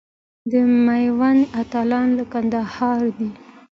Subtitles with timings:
[0.51, 0.53] د
[0.85, 3.29] میوند اتلان له کندهاره دي.